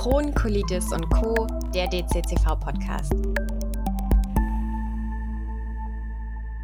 [0.00, 3.12] Crohn, Colitis und Co., der DCCV-Podcast.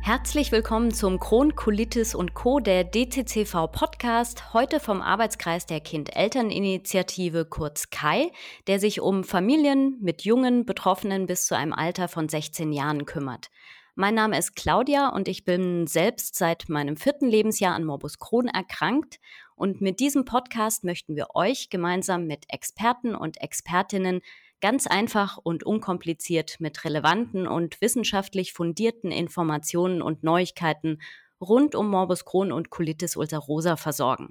[0.01, 7.91] Herzlich willkommen zum Crohn, Colitis und Co., der DCCV-Podcast, heute vom Arbeitskreis der Kind-Eltern-Initiative, kurz
[7.91, 8.33] KAI,
[8.69, 13.51] der sich um Familien mit jungen Betroffenen bis zu einem Alter von 16 Jahren kümmert.
[13.99, 18.47] Mein Name ist Claudia und ich bin selbst seit meinem vierten Lebensjahr an Morbus Crohn
[18.47, 19.21] erkrankt.
[19.57, 24.21] Und mit diesem Podcast möchten wir euch gemeinsam mit Experten und Expertinnen
[24.61, 31.01] ganz einfach und unkompliziert mit relevanten und wissenschaftlich fundierten Informationen und Neuigkeiten
[31.41, 34.31] rund um Morbus Crohn und Colitis ulcerosa versorgen.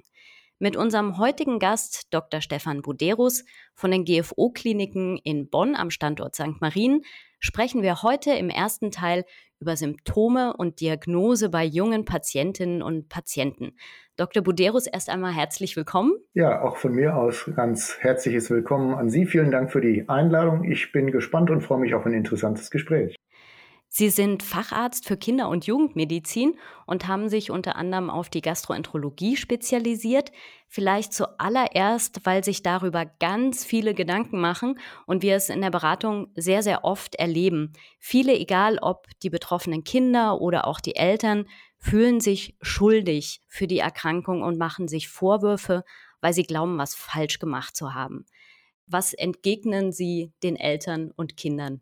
[0.58, 2.40] Mit unserem heutigen Gast Dr.
[2.40, 6.62] Stefan Buderus von den GFO-Kliniken in Bonn am Standort St.
[6.62, 7.02] Marien
[7.40, 9.24] sprechen wir heute im ersten Teil
[9.60, 13.76] über Symptome und Diagnose bei jungen Patientinnen und Patienten.
[14.16, 14.42] Dr.
[14.42, 16.12] Buderus, erst einmal herzlich willkommen.
[16.32, 19.26] Ja, auch von mir aus ganz herzliches Willkommen an Sie.
[19.26, 20.64] Vielen Dank für die Einladung.
[20.64, 23.14] Ich bin gespannt und freue mich auf ein interessantes Gespräch.
[23.98, 29.38] Sie sind Facharzt für Kinder- und Jugendmedizin und haben sich unter anderem auf die Gastroenterologie
[29.38, 30.32] spezialisiert.
[30.68, 36.28] Vielleicht zuallererst, weil sich darüber ganz viele Gedanken machen und wir es in der Beratung
[36.34, 37.72] sehr, sehr oft erleben.
[37.98, 41.46] Viele, egal ob die betroffenen Kinder oder auch die Eltern,
[41.78, 45.84] fühlen sich schuldig für die Erkrankung und machen sich Vorwürfe,
[46.20, 48.26] weil sie glauben, was falsch gemacht zu haben.
[48.86, 51.80] Was entgegnen Sie den Eltern und Kindern?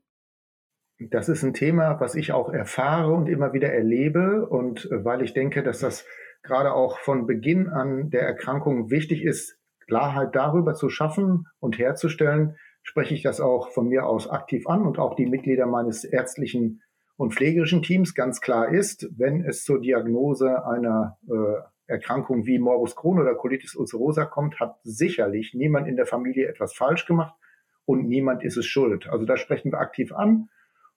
[1.10, 4.47] Das ist ein Thema, was ich auch erfahre und immer wieder erlebe.
[4.47, 6.06] Und äh, weil ich denke, dass das
[6.42, 12.56] gerade auch von Beginn an der Erkrankung wichtig ist, Klarheit darüber zu schaffen und herzustellen,
[12.82, 16.82] spreche ich das auch von mir aus aktiv an und auch die Mitglieder meines ärztlichen
[17.16, 18.14] und pflegerischen Teams.
[18.14, 23.75] Ganz klar ist, wenn es zur Diagnose einer äh, Erkrankung wie Morbus Crohn oder Colitis
[23.75, 27.34] ulcerosa kommt, hat sicherlich niemand in der Familie etwas falsch gemacht
[27.84, 29.06] und niemand ist es schuld.
[29.08, 30.48] Also da sprechen wir aktiv an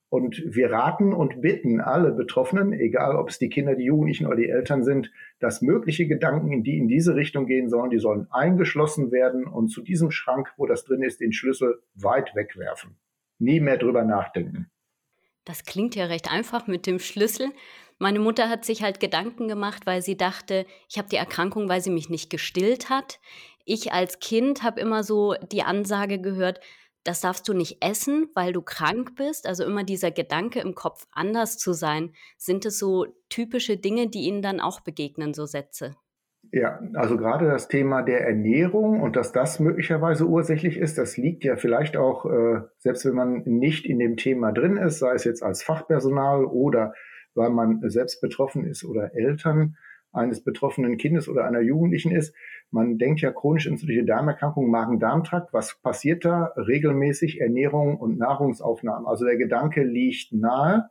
[0.10, 4.38] und wir raten und bitten alle Betroffenen, egal ob es die Kinder, die Jugendlichen oder
[4.38, 9.12] die Eltern sind, dass mögliche Gedanken, die in diese Richtung gehen sollen, die sollen eingeschlossen
[9.12, 12.96] werden und zu diesem Schrank, wo das drin ist, den Schlüssel weit wegwerfen.
[13.40, 14.70] Nie mehr drüber nachdenken.
[15.44, 17.50] Das klingt ja recht einfach mit dem Schlüssel.
[18.00, 21.82] Meine Mutter hat sich halt Gedanken gemacht, weil sie dachte, ich habe die Erkrankung, weil
[21.82, 23.20] sie mich nicht gestillt hat.
[23.66, 26.60] Ich als Kind habe immer so die Ansage gehört,
[27.08, 29.48] das darfst du nicht essen, weil du krank bist.
[29.48, 32.12] Also immer dieser Gedanke im Kopf anders zu sein.
[32.38, 35.96] Sind es so typische Dinge, die Ihnen dann auch begegnen, so Sätze?
[36.52, 41.46] Ja, also gerade das Thema der Ernährung und dass das möglicherweise ursächlich ist, das liegt
[41.46, 45.24] ja vielleicht auch, äh, selbst wenn man nicht in dem Thema drin ist, sei es
[45.24, 46.94] jetzt als Fachpersonal oder
[47.36, 49.78] weil man selbst betroffen ist oder Eltern,
[50.18, 52.36] eines betroffenen Kindes oder einer Jugendlichen ist.
[52.72, 55.54] Man denkt ja chronisch entzündliche Darmerkrankung, Magen-Darm-Trakt.
[55.54, 56.54] Was passiert da?
[56.58, 59.08] Regelmäßig Ernährung und Nahrungsaufnahmen.
[59.08, 60.90] Also der Gedanke liegt nahe.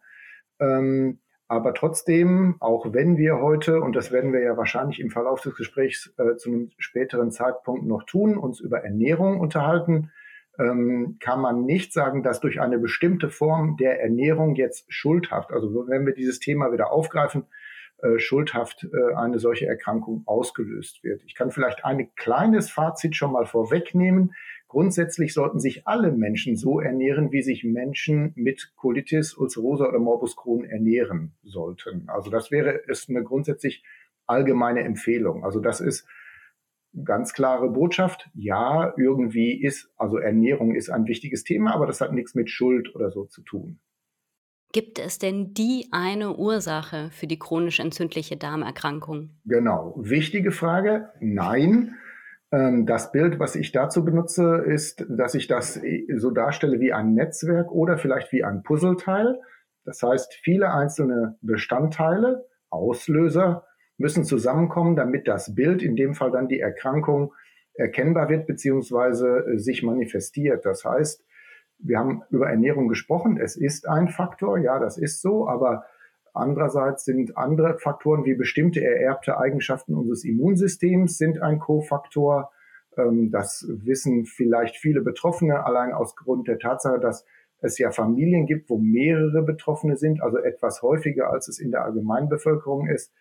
[0.58, 5.40] Ähm, aber trotzdem, auch wenn wir heute, und das werden wir ja wahrscheinlich im Verlauf
[5.42, 10.10] des Gesprächs äh, zu einem späteren Zeitpunkt noch tun, uns über Ernährung unterhalten,
[10.58, 15.86] ähm, kann man nicht sagen, dass durch eine bestimmte Form der Ernährung jetzt schuldhaft, also
[15.86, 17.44] wenn wir dieses Thema wieder aufgreifen,
[17.98, 21.22] äh, schuldhaft äh, eine solche Erkrankung ausgelöst wird.
[21.24, 24.34] Ich kann vielleicht ein kleines Fazit schon mal vorwegnehmen.
[24.68, 30.36] Grundsätzlich sollten sich alle Menschen so ernähren, wie sich Menschen mit Colitis, Ulcerosa oder Morbus
[30.36, 32.08] Crohn ernähren sollten.
[32.08, 33.82] Also das wäre ist eine grundsätzlich
[34.26, 35.44] allgemeine Empfehlung.
[35.44, 36.06] Also das ist
[37.04, 38.28] ganz klare Botschaft.
[38.34, 42.94] Ja, irgendwie ist, also Ernährung ist ein wichtiges Thema, aber das hat nichts mit Schuld
[42.94, 43.78] oder so zu tun.
[44.76, 49.30] Gibt es denn die eine Ursache für die chronisch entzündliche Darmerkrankung?
[49.46, 49.94] Genau.
[49.96, 51.08] Wichtige Frage.
[51.18, 51.94] Nein.
[52.52, 55.80] Ähm, das Bild, was ich dazu benutze, ist, dass ich das
[56.16, 59.40] so darstelle wie ein Netzwerk oder vielleicht wie ein Puzzleteil.
[59.86, 63.64] Das heißt, viele einzelne Bestandteile, Auslöser,
[63.96, 67.32] müssen zusammenkommen, damit das Bild, in dem Fall dann die Erkrankung,
[67.72, 69.56] erkennbar wird bzw.
[69.56, 70.66] sich manifestiert.
[70.66, 71.24] Das heißt,
[71.78, 73.38] wir haben über Ernährung gesprochen.
[73.38, 75.84] Es ist ein Faktor, ja, das ist so, aber
[76.32, 82.50] andererseits sind andere Faktoren wie bestimmte ererbte Eigenschaften unseres Immunsystems sind ein Kofaktor.
[82.96, 87.24] Ähm, das wissen vielleicht viele Betroffene allein aus Grund der Tatsache, dass
[87.60, 91.84] es ja Familien gibt, wo mehrere Betroffene sind, also etwas häufiger, als es in der
[91.84, 93.12] Allgemeinbevölkerung ist.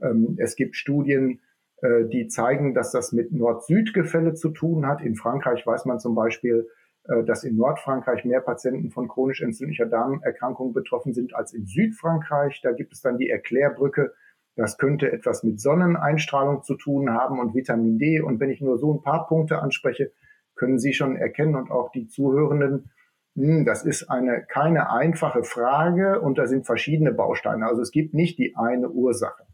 [0.00, 1.40] Ähm, es gibt Studien,
[1.80, 5.00] äh, die zeigen, dass das mit Nord-Süd-Gefälle zu tun hat.
[5.00, 6.68] In Frankreich weiß man zum Beispiel,
[7.04, 12.60] dass in Nordfrankreich mehr Patienten von chronisch entzündlicher Darmerkrankung betroffen sind als in Südfrankreich.
[12.62, 14.14] Da gibt es dann die Erklärbrücke.
[14.56, 18.20] Das könnte etwas mit Sonneneinstrahlung zu tun haben und Vitamin D.
[18.20, 20.12] Und wenn ich nur so ein paar Punkte anspreche,
[20.54, 22.90] können Sie schon erkennen und auch die Zuhörenden,
[23.36, 27.66] hm, das ist eine, keine einfache Frage und da sind verschiedene Bausteine.
[27.66, 29.44] Also es gibt nicht die eine Ursache.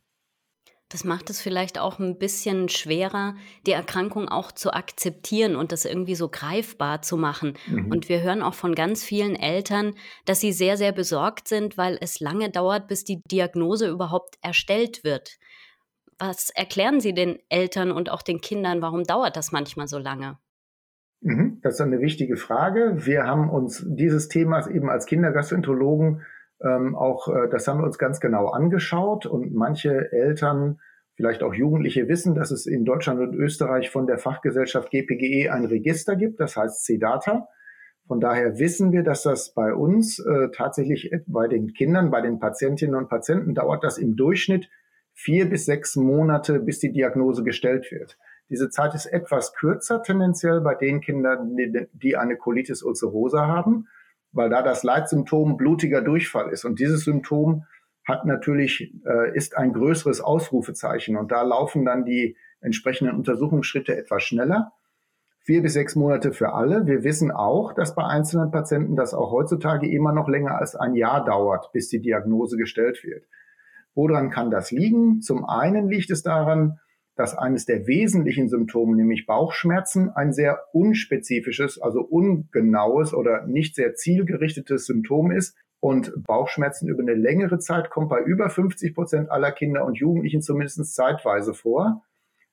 [0.91, 5.85] Das macht es vielleicht auch ein bisschen schwerer, die Erkrankung auch zu akzeptieren und das
[5.85, 7.55] irgendwie so greifbar zu machen.
[7.69, 7.93] Mhm.
[7.93, 9.95] Und wir hören auch von ganz vielen Eltern,
[10.25, 15.05] dass sie sehr, sehr besorgt sind, weil es lange dauert, bis die Diagnose überhaupt erstellt
[15.05, 15.39] wird.
[16.19, 20.39] Was erklären Sie den Eltern und auch den Kindern, warum dauert das manchmal so lange?
[21.21, 23.07] Mhm, das ist eine wichtige Frage.
[23.07, 26.23] Wir haben uns dieses Themas eben als Kindergastroenterologen
[26.63, 30.81] ähm, auch, äh, das haben wir uns ganz genau angeschaut und manche Eltern,
[31.15, 35.65] vielleicht auch Jugendliche wissen, dass es in Deutschland und Österreich von der Fachgesellschaft GPGE ein
[35.65, 37.49] Register gibt, das heißt CDATA.
[38.07, 42.41] Von daher wissen wir, dass das bei uns äh, tatsächlich bei den Kindern, bei den
[42.41, 44.69] Patientinnen und Patienten dauert das im Durchschnitt
[45.13, 48.19] vier bis sechs Monate, bis die Diagnose gestellt wird.
[48.49, 51.57] Diese Zeit ist etwas kürzer tendenziell bei den Kindern,
[51.93, 53.87] die eine Colitis ulcerosa haben
[54.33, 56.65] weil da das Leitsymptom blutiger Durchfall ist.
[56.65, 57.65] Und dieses Symptom
[58.07, 61.17] hat natürlich, äh, ist ein größeres Ausrufezeichen.
[61.17, 64.73] Und da laufen dann die entsprechenden Untersuchungsschritte etwas schneller.
[65.43, 66.87] Vier bis sechs Monate für alle.
[66.87, 70.95] Wir wissen auch, dass bei einzelnen Patienten das auch heutzutage immer noch länger als ein
[70.95, 73.25] Jahr dauert, bis die Diagnose gestellt wird.
[73.95, 75.23] Woran kann das liegen?
[75.23, 76.79] Zum einen liegt es daran,
[77.21, 83.95] dass eines der wesentlichen Symptome, nämlich Bauchschmerzen, ein sehr unspezifisches, also ungenaues oder nicht sehr
[83.95, 85.55] zielgerichtetes Symptom ist.
[85.81, 90.41] Und Bauchschmerzen über eine längere Zeit kommt bei über 50 Prozent aller Kinder und Jugendlichen
[90.41, 92.03] zumindest zeitweise vor,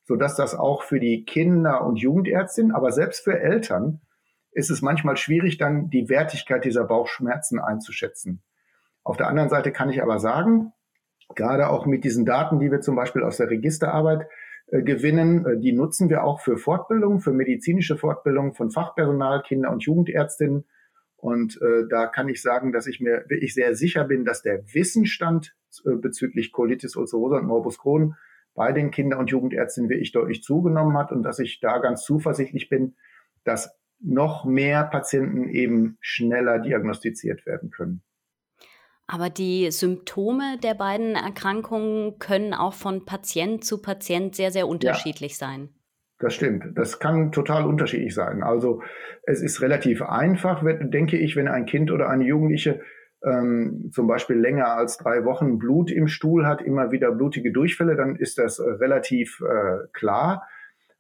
[0.04, 4.02] sodass das auch für die Kinder- und Jugendärztin, aber selbst für Eltern
[4.52, 8.44] ist es manchmal schwierig, dann die Wertigkeit dieser Bauchschmerzen einzuschätzen.
[9.06, 10.74] Auf der anderen Seite kann ich aber sagen,
[11.36, 14.28] gerade auch mit diesen Daten, die wir zum Beispiel aus der Registerarbeit
[14.72, 15.46] gewinnen.
[15.46, 20.66] Äh, die nutzen wir auch für Fortbildung, für medizinische Fortbildung von Fachpersonal, Kinder- und Jugendärztinnen.
[21.16, 24.64] Und äh, da kann ich sagen, dass ich mir wirklich sehr sicher bin, dass der
[24.74, 25.56] Wissensstand
[25.86, 28.16] äh, bezüglich Colitis ulcerosa und Morbus Crohn
[28.54, 32.70] bei den Kinder- und Jugendärztinnen wirklich deutlich zugenommen hat und dass ich da ganz zuversichtlich
[32.70, 32.96] bin,
[33.44, 38.04] dass noch mehr Patienten eben schneller diagnostiziert werden können.
[39.08, 45.40] Aber die Symptome der beiden Erkrankungen können auch von Patient zu Patient sehr, sehr unterschiedlich
[45.40, 45.70] ja, sein.
[46.20, 46.66] Das stimmt.
[46.76, 48.44] Das kann total unterschiedlich sein.
[48.44, 48.82] Also
[49.24, 52.82] es ist relativ einfach, denke ich, wenn ein Kind oder eine Jugendliche
[53.24, 57.96] ähm, zum Beispiel länger als drei Wochen Blut im Stuhl hat, immer wieder blutige Durchfälle,
[57.96, 60.48] dann ist das äh, relativ äh, klar.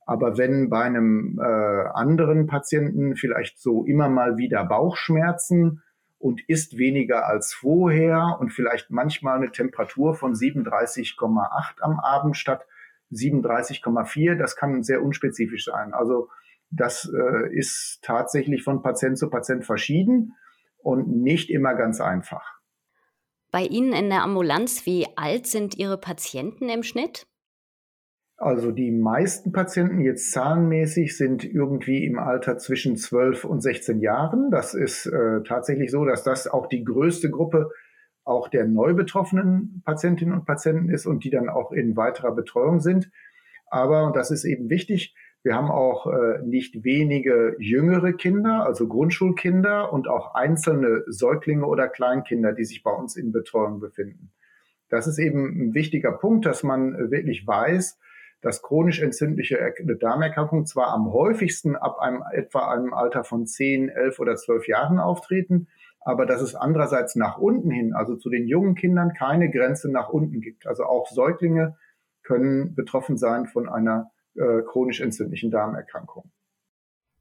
[0.06, 5.83] Aber wenn bei einem äh, anderen Patienten vielleicht so immer mal wieder Bauchschmerzen
[6.19, 12.66] und isst weniger als vorher und vielleicht manchmal eine Temperatur von 37,8 am Abend statt
[13.12, 14.36] 37,4.
[14.36, 15.94] Das kann sehr unspezifisch sein.
[15.94, 16.30] Also
[16.69, 20.34] das äh, ist tatsächlich von Patient zu Patient verschieden
[20.78, 22.58] und nicht immer ganz einfach.
[23.52, 27.28] Bei Ihnen in der Ambulanz, wie alt sind Ihre Patienten im Schnitt?
[28.38, 34.51] Also die meisten Patienten jetzt zahlenmäßig sind irgendwie im Alter zwischen 12 und 16 Jahren.
[34.51, 37.72] Das ist äh, tatsächlich so, dass das auch die größte Gruppe
[38.24, 42.80] auch der neu betroffenen Patientinnen und Patienten ist und die dann auch in weiterer Betreuung
[42.80, 43.10] sind.
[43.69, 48.88] Aber, und das ist eben wichtig, wir haben auch äh, nicht wenige jüngere Kinder, also
[48.88, 54.32] Grundschulkinder und auch einzelne Säuglinge oder Kleinkinder, die sich bei uns in Betreuung befinden.
[54.89, 57.98] Das ist eben ein wichtiger Punkt, dass man wirklich weiß,
[58.41, 64.20] dass chronisch entzündliche Darmerkrankungen zwar am häufigsten ab einem etwa einem Alter von 10, 11
[64.20, 65.67] oder 12 Jahren auftreten,
[66.01, 70.10] aber dass es andererseits nach unten hin, also zu den jungen Kindern, keine Grenze nach
[70.10, 70.67] unten gibt.
[70.67, 71.75] Also auch Säuglinge
[72.24, 76.32] können betroffen sein von einer äh, chronisch entzündlichen Darmerkrankung.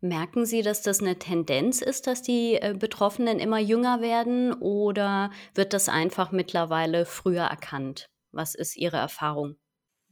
[0.01, 5.31] Merken Sie, dass das eine Tendenz ist, dass die äh, Betroffenen immer jünger werden oder
[5.55, 8.07] wird das einfach mittlerweile früher erkannt?
[8.31, 9.57] Was ist Ihre Erfahrung?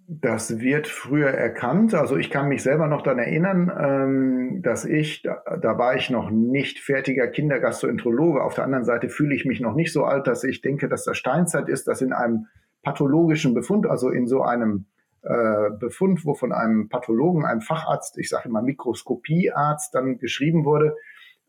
[0.06, 1.94] Das wird früher erkannt.
[1.94, 6.30] Also ich kann mich selber noch daran erinnern, ähm, dass ich, da, war ich noch
[6.30, 8.42] nicht fertiger Kindergastroenterologe.
[8.42, 11.04] Auf der anderen Seite fühle ich mich noch nicht so alt, dass ich denke, dass
[11.04, 12.48] das Steinzeit ist, dass in einem
[12.82, 14.86] pathologischen Befund, also in so einem
[15.22, 20.96] äh, Befund, wo von einem Pathologen, einem Facharzt, ich sage immer Mikroskopiearzt, dann geschrieben wurde,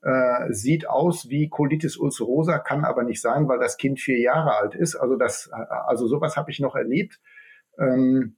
[0.01, 4.55] äh, sieht aus wie Colitis ulcerosa, kann aber nicht sein, weil das Kind vier Jahre
[4.55, 4.95] alt ist.
[4.95, 7.19] Also das, also sowas habe ich noch erlebt.
[7.77, 8.37] Ähm,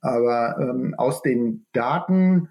[0.00, 2.48] aber ähm, aus den Daten,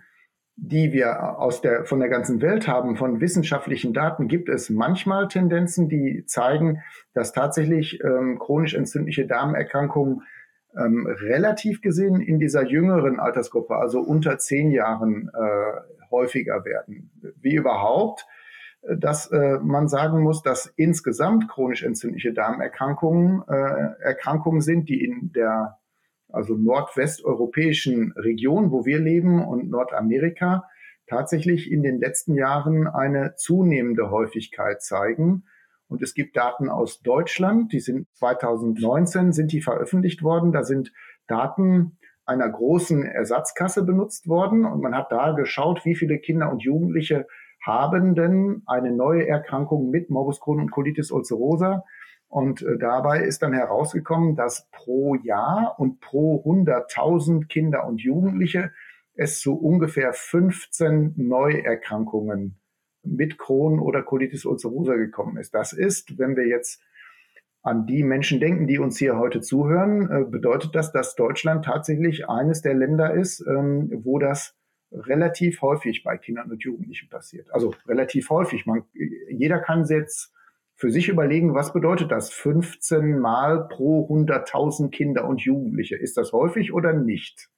[0.58, 5.28] die wir aus der, von der ganzen Welt haben, von wissenschaftlichen Daten, gibt es manchmal
[5.28, 6.82] Tendenzen, die zeigen,
[7.14, 10.22] dass tatsächlich ähm, chronisch entzündliche Darmerkrankungen
[10.78, 17.12] ähm, relativ gesehen in dieser jüngeren Altersgruppe, also unter zehn Jahren, äh, häufiger werden.
[17.42, 18.26] Wie überhaupt,
[18.82, 25.32] dass äh, man sagen muss, dass insgesamt chronisch entzündliche Darmerkrankungen äh, Erkrankungen sind, die in
[25.34, 25.80] der
[26.30, 30.66] also nordwesteuropäischen Region, wo wir leben und Nordamerika
[31.08, 35.44] tatsächlich in den letzten Jahren eine zunehmende Häufigkeit zeigen.
[35.88, 40.52] Und es gibt Daten aus Deutschland, die sind 2019 sind die veröffentlicht worden.
[40.52, 40.92] Da sind
[41.28, 46.64] Daten einer großen Ersatzkasse benutzt worden und man hat da geschaut, wie viele Kinder und
[46.64, 47.28] Jugendliche
[47.64, 51.84] haben denn eine neue Erkrankung mit Morbus Crohn und Colitis ulcerosa.
[52.36, 58.74] Und äh, dabei ist dann herausgekommen, dass pro Jahr und pro 100.000 Kinder und Jugendliche
[59.14, 62.60] es zu ungefähr 15 Neuerkrankungen
[63.04, 65.56] mit Crohn oder Colitis ulcerosa gekommen ist.
[65.56, 66.84] Das ist, wenn wir jetzt
[67.62, 72.28] an die Menschen denken, die uns hier heute zuhören, äh, bedeutet das, dass Deutschland tatsächlich
[72.28, 74.58] eines der Länder ist, ähm, wo das
[74.92, 77.54] relativ häufig bei Kindern und Jugendlichen passiert.
[77.54, 78.66] Also relativ häufig.
[78.66, 78.84] Man,
[79.30, 80.35] jeder kann jetzt
[80.76, 82.32] für sich überlegen, was bedeutet das?
[82.32, 85.96] 15 Mal pro 100.000 Kinder und Jugendliche.
[85.96, 87.50] Ist das häufig oder nicht?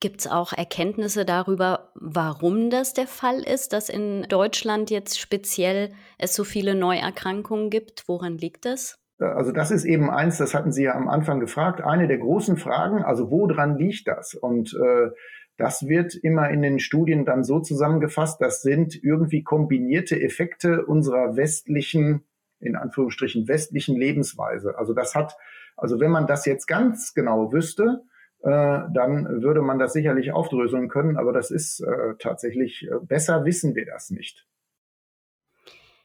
[0.00, 5.94] Gibt es auch Erkenntnisse darüber, warum das der Fall ist, dass in Deutschland jetzt speziell
[6.18, 8.04] es so viele Neuerkrankungen gibt?
[8.06, 8.98] Woran liegt das?
[9.18, 12.56] Also das ist eben eins, das hatten Sie ja am Anfang gefragt, eine der großen
[12.56, 14.34] Fragen, also woran liegt das?
[14.34, 15.10] Und äh,
[15.56, 21.36] das wird immer in den Studien dann so zusammengefasst, das sind irgendwie kombinierte Effekte unserer
[21.36, 22.24] westlichen,
[22.60, 24.76] in Anführungsstrichen westlichen Lebensweise.
[24.76, 25.36] Also das hat,
[25.76, 28.02] also wenn man das jetzt ganz genau wüsste,
[28.42, 28.48] äh,
[28.92, 33.74] dann würde man das sicherlich aufdröseln können, aber das ist äh, tatsächlich, äh, besser wissen
[33.74, 34.46] wir das nicht.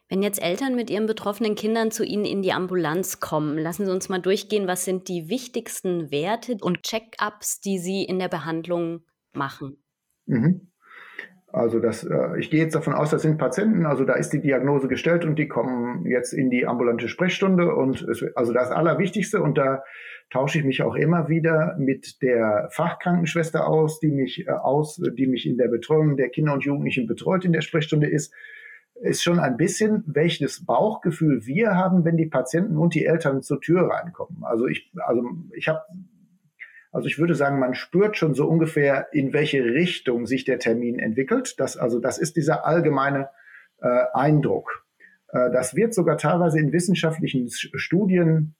[0.08, 3.92] Wenn jetzt Eltern mit ihren betroffenen Kindern zu Ihnen in die Ambulanz kommen, lassen Sie
[3.92, 9.04] uns mal durchgehen, was sind die wichtigsten Werte und Check-ups, die Sie in der Behandlung
[9.34, 9.78] machen?
[10.26, 10.70] Mhm.
[11.52, 14.42] Also das, äh, ich gehe jetzt davon aus, das sind Patienten, also da ist die
[14.42, 19.42] Diagnose gestellt und die kommen jetzt in die ambulante Sprechstunde und es, also das Allerwichtigste
[19.42, 19.84] und da
[20.30, 25.26] tausche ich mich auch immer wieder mit der Fachkrankenschwester aus, die mich äh, aus, die
[25.26, 28.32] mich in der Betreuung der Kinder und Jugendlichen betreut in der Sprechstunde ist,
[29.02, 33.60] ist schon ein bisschen, welches Bauchgefühl wir haben, wenn die Patienten und die Eltern zur
[33.60, 34.44] Tür reinkommen.
[34.44, 35.24] Also ich, also
[35.56, 35.82] ich habe
[36.92, 40.98] also ich würde sagen, man spürt schon so ungefähr, in welche Richtung sich der Termin
[40.98, 41.60] entwickelt.
[41.60, 43.30] Das, also das ist dieser allgemeine
[43.82, 44.86] äh, Eindruck.
[45.32, 48.56] Äh, das wird sogar teilweise in wissenschaftlichen Studien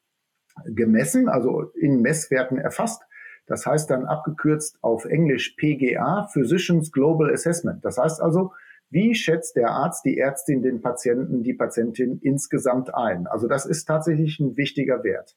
[0.66, 3.02] gemessen, also in Messwerten erfasst.
[3.48, 7.84] Das heißt dann abgekürzt auf Englisch PGA, Physicians Global Assessment.
[7.84, 8.52] Das heißt also,
[8.92, 13.28] wie schätzt der Arzt, die Ärztin den Patienten, die Patientin insgesamt ein?
[13.28, 15.36] Also das ist tatsächlich ein wichtiger Wert.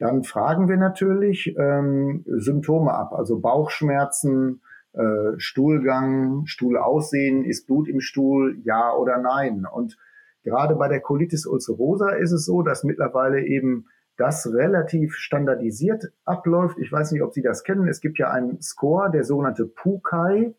[0.00, 4.62] Dann fragen wir natürlich ähm, Symptome ab, also Bauchschmerzen,
[4.94, 9.66] äh, Stuhlgang, Stuhlaussehen, ist Blut im Stuhl, ja oder nein.
[9.70, 9.98] Und
[10.42, 16.78] gerade bei der Colitis ulcerosa ist es so, dass mittlerweile eben das relativ standardisiert abläuft.
[16.78, 17.86] Ich weiß nicht, ob Sie das kennen.
[17.86, 20.54] Es gibt ja einen Score, der sogenannte PUCAI.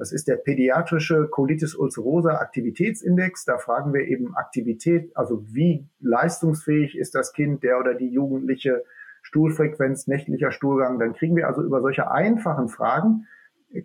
[0.00, 3.44] Das ist der pädiatrische Colitis ulcerosa Aktivitätsindex.
[3.44, 8.82] Da fragen wir eben Aktivität, also wie leistungsfähig ist das Kind, der oder die Jugendliche,
[9.20, 10.98] Stuhlfrequenz, nächtlicher Stuhlgang.
[10.98, 13.26] Dann kriegen wir also über solche einfachen Fragen,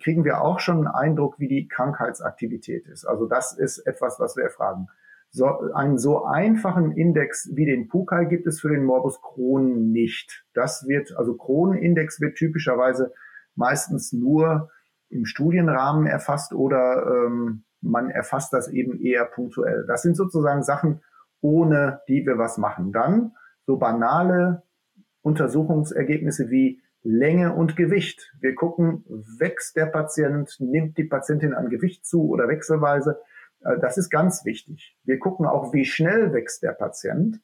[0.02, 3.04] kriegen wir auch schon einen Eindruck, wie die Krankheitsaktivität ist.
[3.04, 4.86] Also das ist etwas, was wir erfragen.
[5.28, 10.46] So, einen so einfachen Index wie den PUCAI gibt es für den Morbus Crohn nicht.
[10.54, 13.12] Das wird, also Crohn-Index wird typischerweise
[13.54, 14.70] meistens nur
[15.08, 19.84] im Studienrahmen erfasst oder ähm, man erfasst das eben eher punktuell.
[19.86, 21.00] Das sind sozusagen Sachen,
[21.40, 22.92] ohne die wir was machen.
[22.92, 23.32] Dann
[23.66, 24.62] so banale
[25.22, 28.32] Untersuchungsergebnisse wie Länge und Gewicht.
[28.40, 29.04] Wir gucken,
[29.38, 33.20] wächst der Patient, nimmt die Patientin an Gewicht zu oder wechselweise.
[33.60, 34.96] Äh, das ist ganz wichtig.
[35.04, 37.40] Wir gucken auch, wie schnell wächst der Patient,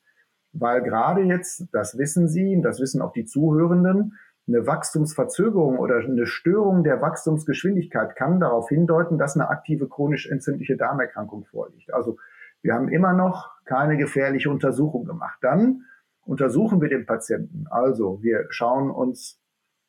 [0.52, 4.18] weil gerade jetzt, das wissen Sie, das wissen auch die Zuhörenden,
[4.48, 10.76] eine Wachstumsverzögerung oder eine Störung der Wachstumsgeschwindigkeit kann darauf hindeuten, dass eine aktive chronisch entzündliche
[10.76, 11.94] Darmerkrankung vorliegt.
[11.94, 12.18] Also
[12.60, 15.38] wir haben immer noch keine gefährliche Untersuchung gemacht.
[15.42, 15.82] Dann
[16.24, 17.66] untersuchen wir den Patienten.
[17.70, 19.40] Also wir schauen uns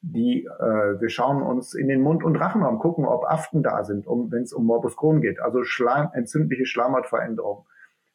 [0.02, 4.06] die, äh, wir schauen uns in den Mund- und Rachenraum, gucken, ob Aften da sind,
[4.06, 7.66] um, wenn es um Morbus Crohn geht, also Schleim, entzündliche Schleimhautveränderung.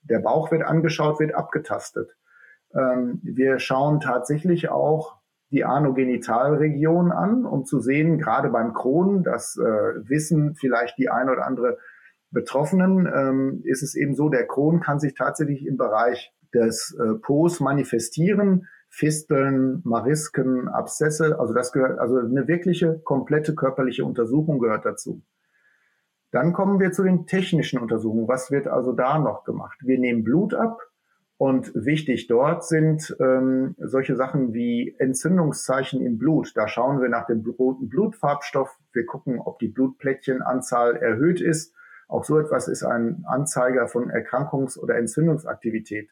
[0.02, 2.16] Der Bauch wird angeschaut, wird abgetastet.
[2.74, 5.17] Ähm, wir schauen tatsächlich auch
[5.50, 11.28] die Anogenitalregion an, um zu sehen, gerade beim Crohn, das äh, wissen vielleicht die ein
[11.28, 11.78] oder andere
[12.30, 17.14] Betroffenen, ähm, ist es eben so, der Crohn kann sich tatsächlich im Bereich des äh,
[17.14, 24.84] Po's manifestieren, Fisteln, Marisken, Abszesse, also das gehört, also eine wirkliche komplette körperliche Untersuchung gehört
[24.84, 25.22] dazu.
[26.30, 28.28] Dann kommen wir zu den technischen Untersuchungen.
[28.28, 29.78] Was wird also da noch gemacht?
[29.82, 30.78] Wir nehmen Blut ab
[31.38, 36.50] und wichtig dort sind ähm, solche Sachen wie Entzündungszeichen im Blut.
[36.56, 38.76] Da schauen wir nach dem roten Blutfarbstoff.
[38.92, 41.76] Wir gucken, ob die Blutplättchenanzahl erhöht ist.
[42.08, 46.10] Auch so etwas ist ein Anzeiger von Erkrankungs- oder Entzündungsaktivität.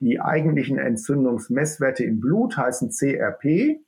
[0.00, 3.78] Die eigentlichen Entzündungsmesswerte im Blut heißen CRP.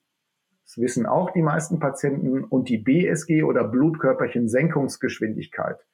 [0.65, 5.85] Das wissen auch die meisten Patienten und die BSG oder Blutkörperchensenkungsgeschwindigkeit.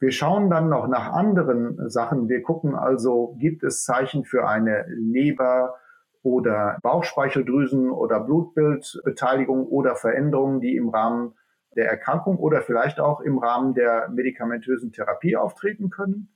[0.00, 2.28] Wir schauen dann noch nach anderen Sachen.
[2.30, 5.74] Wir gucken also, gibt es Zeichen für eine Leber-
[6.22, 11.34] oder Bauchspeicheldrüsen- oder Blutbildbeteiligung oder Veränderungen, die im Rahmen
[11.76, 16.30] der Erkrankung oder vielleicht auch im Rahmen der medikamentösen Therapie auftreten können.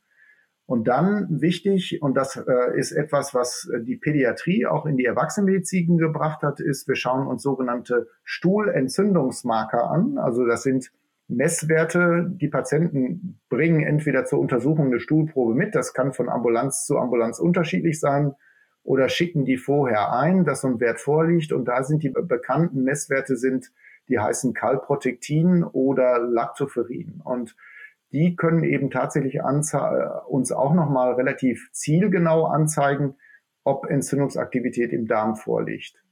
[0.66, 5.99] Und dann wichtig, und das äh, ist etwas, was die Pädiatrie auch in die Erwachsenenmedizin
[5.99, 10.16] gebracht hat, ist, wir schauen uns sogenannte Stuhlentzündungsmarker an.
[10.16, 10.90] Also das sind
[11.28, 12.31] Messwerte.
[12.31, 17.38] Die Patienten bringen entweder zur Untersuchung eine Stuhlprobe mit, das kann von Ambulanz zu Ambulanz
[17.38, 18.35] unterschiedlich sein,
[18.83, 21.52] oder schicken die vorher ein, dass so ein Wert vorliegt.
[21.52, 23.73] Und da sind die bekannten Messwerte sind,
[24.09, 27.23] die heißen Kalprotektin oder Lactoferrin.
[27.25, 27.57] Und
[28.12, 29.73] die können eben tatsächlich uns
[30.52, 33.14] auch nochmal relativ zielgenau anzeigen,
[33.64, 36.03] ob Entzündungsaktivität im Darm vorliegt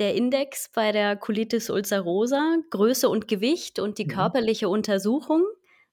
[0.00, 4.10] der Index bei der Colitis ulcerosa, Größe und Gewicht und die mhm.
[4.10, 5.44] körperliche Untersuchung,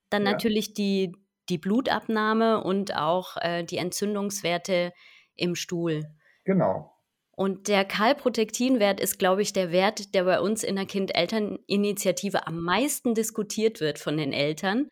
[0.10, 0.32] dann ja.
[0.32, 1.16] natürlich die,
[1.50, 4.94] die Blutabnahme und auch äh, die Entzündungswerte
[5.36, 6.06] im Stuhl.
[6.46, 6.94] Genau.
[7.36, 12.64] Und der Kalprotektinwert ist, glaube ich, der Wert, der bei uns in der Kind-Eltern-Initiative am
[12.64, 14.90] meisten diskutiert wird von den Eltern,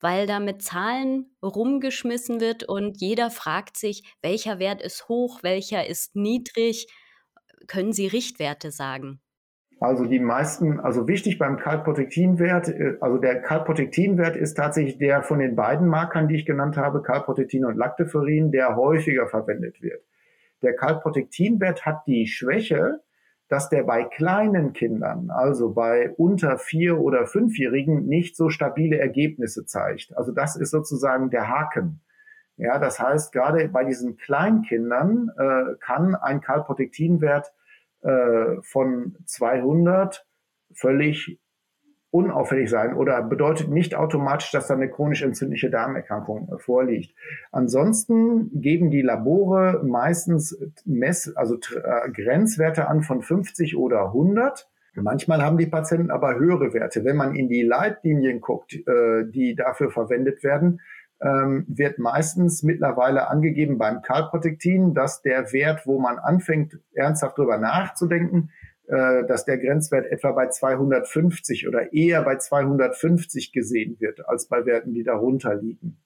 [0.00, 5.86] weil da mit Zahlen rumgeschmissen wird und jeder fragt sich, welcher Wert ist hoch, welcher
[5.86, 6.86] ist niedrig
[7.66, 9.20] können Sie Richtwerte sagen?
[9.80, 15.40] Also die meisten, also wichtig beim Kalprotektinwert, äh, also der Kalprotektinwert ist tatsächlich der von
[15.40, 20.04] den beiden Markern, die ich genannt habe, Kalprotektin und Lactoferrin, der häufiger verwendet wird.
[20.62, 23.00] Der Kalprotektinwert hat die Schwäche,
[23.48, 29.66] dass der bei kleinen Kindern, also bei unter vier oder fünfjährigen, nicht so stabile Ergebnisse
[29.66, 30.16] zeigt.
[30.16, 32.00] Also das ist sozusagen der Haken.
[32.62, 37.52] Ja, das heißt, gerade bei diesen Kleinkindern äh, kann ein Kalprotektinwert
[38.02, 40.24] äh, von 200
[40.72, 41.40] völlig
[42.12, 47.16] unauffällig sein oder bedeutet nicht automatisch, dass da eine chronisch entzündliche Darmerkrankung äh, vorliegt.
[47.50, 54.68] Ansonsten geben die Labore meistens Mess, also äh, Grenzwerte an von 50 oder 100.
[54.94, 57.04] Manchmal haben die Patienten aber höhere Werte.
[57.04, 60.80] Wenn man in die Leitlinien guckt, äh, die dafür verwendet werden,
[61.22, 67.58] ähm, wird meistens mittlerweile angegeben beim Kalprotektin, dass der Wert, wo man anfängt, ernsthaft drüber
[67.58, 68.50] nachzudenken,
[68.88, 74.66] äh, dass der Grenzwert etwa bei 250 oder eher bei 250 gesehen wird, als bei
[74.66, 75.98] Werten, die darunter liegen.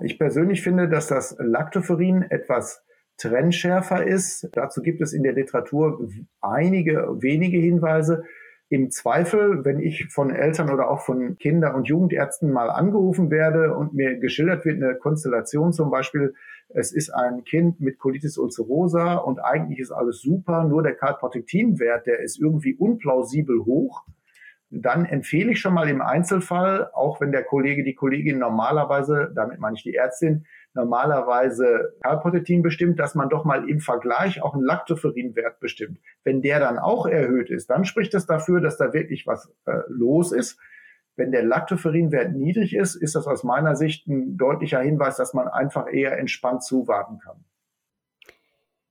[0.00, 2.84] Ich persönlich finde, dass das Lactoferrin etwas
[3.16, 4.48] trennschärfer ist.
[4.52, 6.08] Dazu gibt es in der Literatur
[6.40, 8.24] einige wenige Hinweise.
[8.68, 13.74] Im Zweifel, wenn ich von Eltern oder auch von Kinder- und Jugendärzten mal angerufen werde
[13.74, 16.34] und mir geschildert wird, eine Konstellation zum Beispiel,
[16.68, 22.06] es ist ein Kind mit Colitis ulcerosa und eigentlich ist alles super, nur der Kalprotektinwert,
[22.06, 24.04] der ist irgendwie unplausibel hoch,
[24.70, 29.60] dann empfehle ich schon mal im Einzelfall, auch wenn der Kollege, die Kollegin normalerweise, damit
[29.60, 30.44] meine ich die Ärztin,
[30.76, 35.98] normalerweise Kalprotektin bestimmt, dass man doch mal im Vergleich auch einen Lactoferrinwert bestimmt.
[36.22, 39.80] Wenn der dann auch erhöht ist, dann spricht es dafür, dass da wirklich was äh,
[39.88, 40.60] los ist.
[41.16, 45.48] Wenn der Lactoferinwert niedrig ist, ist das aus meiner Sicht ein deutlicher Hinweis, dass man
[45.48, 47.42] einfach eher entspannt zuwarten kann.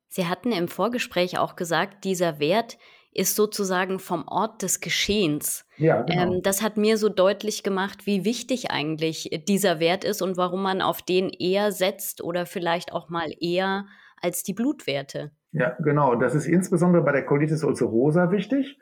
[0.07, 2.77] Sie hatten im Vorgespräch auch gesagt, dieser Wert
[3.15, 5.65] ist sozusagen vom Ort des Geschehens.
[5.77, 6.35] Ja, genau.
[6.35, 10.61] Ähm, das hat mir so deutlich gemacht, wie wichtig eigentlich dieser Wert ist und warum
[10.61, 13.85] man auf den eher setzt oder vielleicht auch mal eher
[14.21, 15.31] als die Blutwerte.
[15.53, 16.15] Ja, genau.
[16.15, 18.77] Das ist insbesondere bei der Colitis ulcerosa wichtig,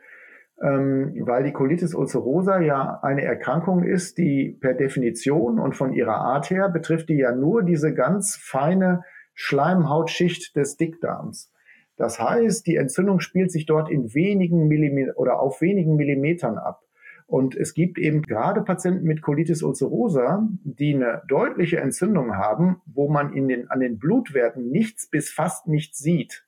[0.62, 6.16] ähm, weil die Colitis ulcerosa ja eine Erkrankung ist, die per Definition und von ihrer
[6.16, 9.04] Art her betrifft die ja nur diese ganz feine
[9.36, 11.53] Schleimhautschicht des Dickdarms.
[11.96, 16.82] Das heißt, die Entzündung spielt sich dort in wenigen Millimetern oder auf wenigen Millimetern ab.
[17.26, 23.10] Und es gibt eben gerade Patienten mit Colitis ulcerosa, die eine deutliche Entzündung haben, wo
[23.10, 26.46] man in den, an den Blutwerten nichts bis fast nichts sieht.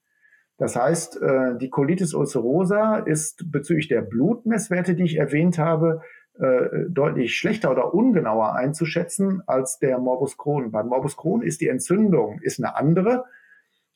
[0.58, 6.02] Das heißt, äh, die Colitis ulcerosa ist bezüglich der Blutmesswerte, die ich erwähnt habe,
[6.40, 10.72] äh, deutlich schlechter oder ungenauer einzuschätzen als der Morbus Crohn.
[10.72, 13.26] Beim Morbus Crohn ist die Entzündung ist eine andere,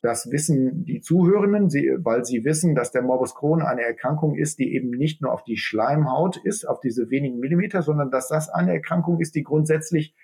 [0.02, 1.70] Das wissen die Zuhörenden,
[2.06, 5.44] weil sie wissen, dass der Morbus Crohn eine Erkrankung ist, die eben nicht nur auf
[5.44, 10.16] die Schleimhaut ist, auf diese wenigen Millimeter, sondern dass das eine Erkrankung ist, die grundsätzlich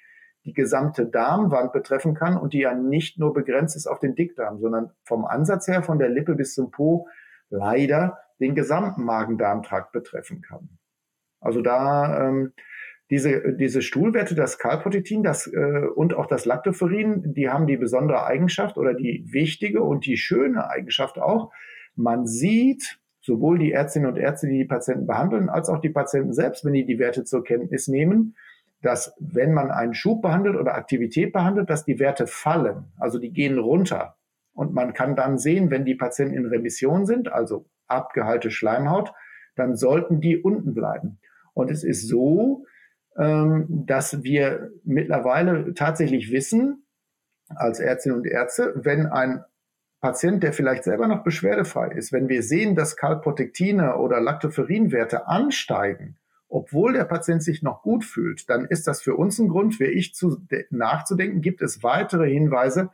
[0.45, 4.59] die gesamte Darmwand betreffen kann und die ja nicht nur begrenzt ist auf den Dickdarm,
[4.59, 7.07] sondern vom Ansatz her von der Lippe bis zum Po
[7.49, 10.69] leider den gesamten Magen-Darm-Trakt betreffen kann.
[11.41, 12.53] Also da ähm,
[13.09, 18.25] diese, diese Stuhlwerte, das Calprotectin das, äh, und auch das Lactoferrin, die haben die besondere
[18.25, 21.51] Eigenschaft oder die wichtige und die schöne Eigenschaft auch,
[21.95, 26.33] man sieht sowohl die Ärztinnen und Ärzte, die die Patienten behandeln, als auch die Patienten
[26.33, 28.35] selbst, wenn die die Werte zur Kenntnis nehmen,
[28.81, 33.31] dass wenn man einen Schub behandelt oder Aktivität behandelt, dass die Werte fallen, also die
[33.31, 34.15] gehen runter.
[34.53, 39.11] Und man kann dann sehen, wenn die Patienten in Remission sind, also abgeheilte Schleimhaut,
[39.55, 41.19] dann sollten die unten bleiben.
[41.53, 42.65] Und es ist so,
[43.15, 46.85] dass wir mittlerweile tatsächlich wissen,
[47.47, 49.43] als Ärztinnen und Ärzte, wenn ein
[50.01, 56.17] Patient, der vielleicht selber noch beschwerdefrei ist, wenn wir sehen, dass Kalprotektine oder Lactoferinwerte ansteigen,
[56.47, 59.85] obwohl der Patient sich noch gut fühlt, dann ist das für uns ein Grund, wie
[59.85, 60.37] ich zu,
[60.69, 61.41] nachzudenken.
[61.41, 62.91] Gibt es weitere Hinweise,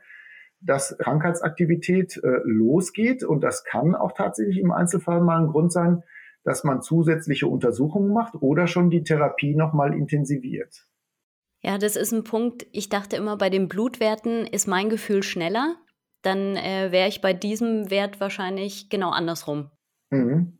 [0.60, 3.24] dass Krankheitsaktivität äh, losgeht?
[3.24, 6.02] Und das kann auch tatsächlich im Einzelfall mal ein Grund sein,
[6.44, 10.86] dass man zusätzliche Untersuchungen macht oder schon die Therapie nochmal intensiviert.
[11.62, 12.66] Ja, das ist ein Punkt.
[12.72, 15.76] Ich dachte immer, bei den Blutwerten ist mein Gefühl schneller.
[16.22, 19.70] Dann äh, wäre ich bei diesem Wert wahrscheinlich genau andersrum.
[20.10, 20.58] Mhm.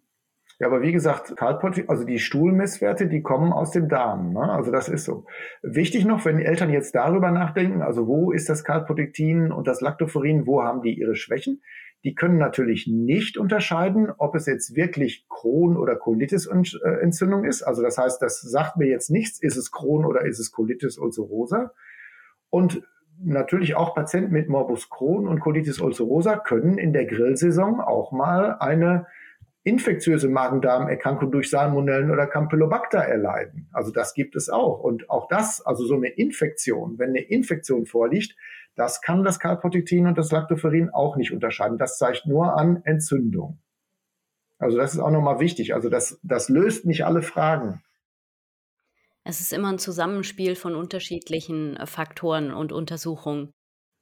[0.58, 4.32] Ja, aber wie gesagt, also die Stuhlmesswerte, die kommen aus dem Darm.
[4.32, 4.42] Ne?
[4.42, 5.26] Also das ist so.
[5.62, 9.80] Wichtig noch, wenn die Eltern jetzt darüber nachdenken, also wo ist das Kalprotektin und das
[9.80, 11.62] Lactoferin, wo haben die ihre Schwächen?
[12.04, 17.62] Die können natürlich nicht unterscheiden, ob es jetzt wirklich Crohn- oder Colitis-Entzündung ist.
[17.62, 20.98] Also das heißt, das sagt mir jetzt nichts, ist es Crohn oder ist es Colitis
[20.98, 21.72] ulcerosa.
[22.50, 22.82] Und
[23.24, 28.56] natürlich auch Patienten mit Morbus Crohn und Colitis ulcerosa können in der Grillsaison auch mal
[28.58, 29.06] eine
[29.64, 33.68] infektiöse Magen-Darm-Erkrankung durch Salmonellen oder Campylobacter erleiden.
[33.72, 34.80] Also das gibt es auch.
[34.80, 38.34] Und auch das, also so eine Infektion, wenn eine Infektion vorliegt,
[38.74, 41.78] das kann das Calprotectin und das Lactoferrin auch nicht unterscheiden.
[41.78, 43.58] Das zeigt nur an Entzündung.
[44.58, 45.74] Also das ist auch nochmal wichtig.
[45.74, 47.82] Also das, das löst nicht alle Fragen.
[49.24, 53.52] Es ist immer ein Zusammenspiel von unterschiedlichen äh, Faktoren und Untersuchungen.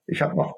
[0.06, 0.56] Ich habe noch,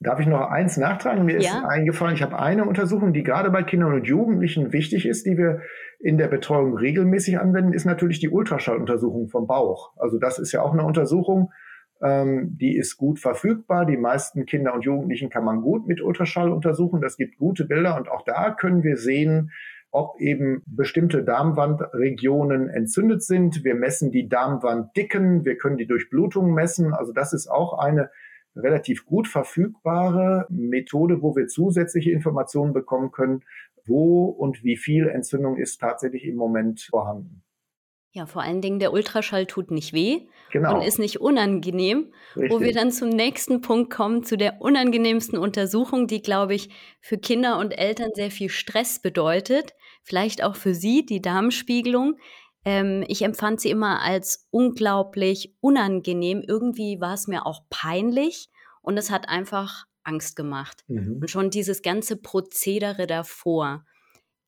[0.00, 1.24] darf ich noch eins nachtragen?
[1.24, 1.58] Mir ja.
[1.58, 5.36] ist eingefallen, ich habe eine Untersuchung, die gerade bei Kindern und Jugendlichen wichtig ist, die
[5.36, 5.60] wir
[5.98, 9.92] in der Betreuung regelmäßig anwenden, ist natürlich die Ultraschalluntersuchung vom Bauch.
[9.96, 11.52] Also das ist ja auch eine Untersuchung,
[12.02, 13.86] ähm, die ist gut verfügbar.
[13.86, 17.00] Die meisten Kinder und Jugendlichen kann man gut mit Ultraschall untersuchen.
[17.00, 19.50] Das gibt gute Bilder und auch da können wir sehen,
[19.90, 23.64] ob eben bestimmte Darmwandregionen entzündet sind.
[23.64, 26.92] Wir messen die Darmwanddicken, wir können die Durchblutung messen.
[26.92, 28.10] Also das ist auch eine
[28.54, 33.42] relativ gut verfügbare Methode, wo wir zusätzliche Informationen bekommen können,
[33.86, 37.42] wo und wie viel Entzündung ist tatsächlich im Moment vorhanden.
[38.16, 40.76] Ja, vor allen Dingen der Ultraschall tut nicht weh genau.
[40.76, 42.50] und ist nicht unangenehm, Richtig.
[42.50, 46.70] wo wir dann zum nächsten Punkt kommen, zu der unangenehmsten Untersuchung, die, glaube ich,
[47.02, 49.74] für Kinder und Eltern sehr viel Stress bedeutet.
[50.02, 52.16] Vielleicht auch für Sie, die Darmspiegelung.
[52.64, 56.42] Ähm, ich empfand sie immer als unglaublich unangenehm.
[56.48, 58.48] Irgendwie war es mir auch peinlich
[58.80, 60.84] und es hat einfach Angst gemacht.
[60.88, 61.18] Mhm.
[61.20, 63.84] Und schon dieses ganze Prozedere davor.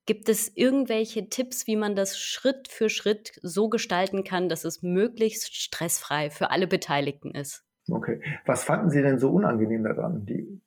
[0.09, 4.83] Gibt es irgendwelche Tipps, wie man das Schritt für Schritt so gestalten kann, dass es
[4.83, 7.67] möglichst stressfrei für alle Beteiligten ist?
[7.91, 8.23] Okay.
[8.47, 10.25] Was fanden Sie denn so unangenehm daran?
[10.25, 10.63] Die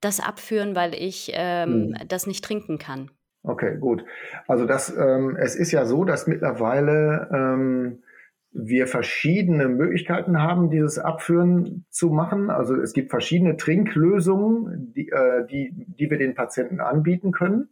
[0.00, 2.08] das Abführen, weil ich ähm, hm.
[2.08, 3.12] das nicht trinken kann.
[3.44, 4.04] Okay, gut.
[4.48, 8.02] Also das, ähm, es ist ja so, dass mittlerweile ähm,
[8.50, 12.50] wir verschiedene Möglichkeiten haben, dieses Abführen zu machen.
[12.50, 17.68] Also es gibt verschiedene Trinklösungen, die, äh, die, die wir den Patienten anbieten können.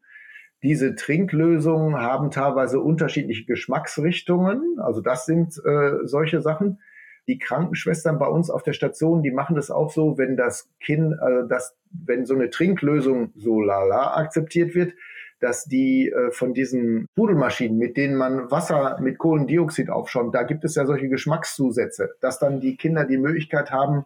[0.63, 4.79] Diese Trinklösungen haben teilweise unterschiedliche Geschmacksrichtungen.
[4.79, 6.81] Also das sind äh, solche Sachen.
[7.27, 11.15] Die Krankenschwestern bei uns auf der Station, die machen das auch so, wenn das Kind,
[11.15, 14.93] äh, das, wenn so eine Trinklösung so lala akzeptiert wird,
[15.41, 20.65] dass die äh, von diesen Pudelmaschinen, mit denen man Wasser mit Kohlendioxid aufschäumt, da gibt
[20.65, 24.05] es ja solche Geschmackszusätze, dass dann die Kinder die Möglichkeit haben,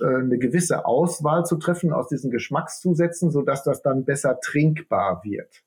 [0.00, 5.63] äh, eine gewisse Auswahl zu treffen aus diesen Geschmackszusätzen, sodass das dann besser trinkbar wird.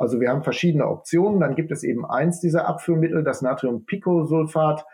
[0.00, 1.40] Also wir haben verschiedene Optionen.
[1.40, 4.86] Dann gibt es eben eins dieser Abführmittel, das Natriumpicosulfat,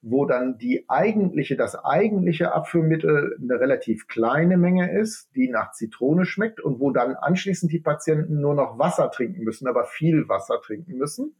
[0.00, 6.24] wo dann die eigentliche, das eigentliche Abführmittel eine relativ kleine Menge ist, die nach Zitrone
[6.24, 10.62] schmeckt und wo dann anschließend die Patienten nur noch Wasser trinken müssen, aber viel Wasser
[10.62, 11.36] trinken müssen.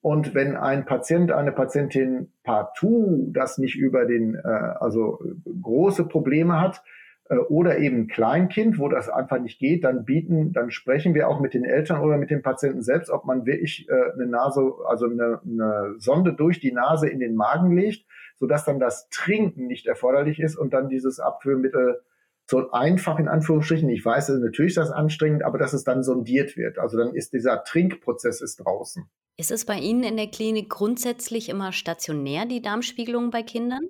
[0.00, 4.48] Und wenn ein Patient, eine Patientin partout das nicht über den, äh,
[4.80, 5.22] also
[5.60, 7.01] große Probleme hat, äh,
[7.38, 11.54] oder eben Kleinkind, wo das einfach nicht geht, dann bieten, dann sprechen wir auch mit
[11.54, 15.40] den Eltern oder mit dem Patienten selbst, ob man wirklich äh, eine Nase, also eine,
[15.44, 20.40] eine Sonde durch die Nase in den Magen legt, sodass dann das Trinken nicht erforderlich
[20.40, 22.02] ist und dann dieses Abführmittel
[22.50, 26.56] so einfach in Anführungsstrichen, ich weiß, natürlich ist das anstrengend, aber dass es dann sondiert
[26.56, 26.78] wird.
[26.78, 29.04] Also dann ist dieser Trinkprozess ist draußen.
[29.38, 33.80] Ist es bei Ihnen in der Klinik grundsätzlich immer stationär, die Darmspiegelung bei Kindern?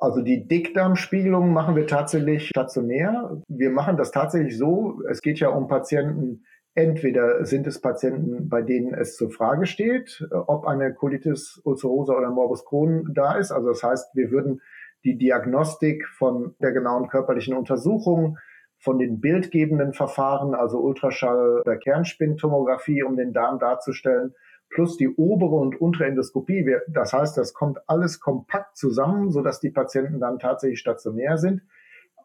[0.00, 3.42] Also die Dickdarmspiegelung machen wir tatsächlich stationär.
[3.48, 5.02] Wir machen das tatsächlich so.
[5.10, 6.44] Es geht ja um Patienten.
[6.74, 12.30] Entweder sind es Patienten, bei denen es zur Frage steht, ob eine Colitis ulcerosa oder
[12.30, 13.50] Morbus Crohn da ist.
[13.50, 14.60] Also das heißt, wir würden
[15.04, 18.38] die Diagnostik von der genauen körperlichen Untersuchung,
[18.78, 24.34] von den bildgebenden Verfahren, also Ultraschall oder Kernspintomographie, um den Darm darzustellen,
[24.70, 26.76] plus die obere und untere Endoskopie.
[26.88, 31.62] Das heißt, das kommt alles kompakt zusammen, sodass die Patienten dann tatsächlich stationär sind.